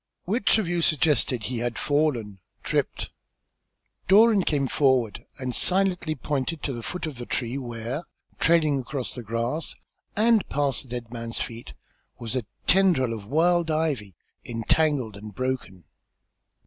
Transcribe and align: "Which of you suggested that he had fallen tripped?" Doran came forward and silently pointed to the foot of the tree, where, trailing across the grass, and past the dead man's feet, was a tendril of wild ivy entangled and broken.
"Which 0.25 0.57
of 0.57 0.67
you 0.67 0.81
suggested 0.81 1.41
that 1.43 1.47
he 1.49 1.59
had 1.59 1.77
fallen 1.77 2.39
tripped?" 2.63 3.11
Doran 4.07 4.41
came 4.43 4.65
forward 4.67 5.27
and 5.37 5.53
silently 5.53 6.15
pointed 6.15 6.63
to 6.63 6.73
the 6.73 6.81
foot 6.81 7.05
of 7.05 7.19
the 7.19 7.27
tree, 7.27 7.55
where, 7.59 8.05
trailing 8.39 8.79
across 8.79 9.13
the 9.13 9.21
grass, 9.21 9.75
and 10.15 10.49
past 10.49 10.81
the 10.85 10.89
dead 10.89 11.11
man's 11.11 11.39
feet, 11.39 11.75
was 12.17 12.35
a 12.35 12.47
tendril 12.65 13.13
of 13.13 13.27
wild 13.27 13.69
ivy 13.69 14.15
entangled 14.43 15.15
and 15.15 15.35
broken. 15.35 15.83